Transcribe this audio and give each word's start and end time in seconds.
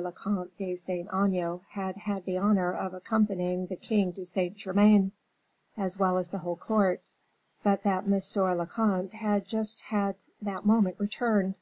le 0.00 0.12
Comte 0.12 0.56
de 0.58 0.76
Saint 0.76 1.08
Aignan 1.12 1.60
had 1.70 1.96
had 1.96 2.24
the 2.24 2.38
honor 2.38 2.72
of 2.72 2.94
accompanying 2.94 3.66
the 3.66 3.74
king 3.74 4.12
to 4.12 4.24
Saint 4.24 4.56
Germain, 4.56 5.10
as 5.76 5.98
well 5.98 6.18
as 6.18 6.30
the 6.30 6.38
whole 6.38 6.54
court; 6.54 7.02
but 7.64 7.82
that 7.82 8.06
monsieur 8.06 8.54
le 8.54 8.64
comte 8.68 9.14
had 9.14 9.44
just 9.44 9.82
that 9.90 10.64
moment 10.64 10.94
returned. 11.00 11.58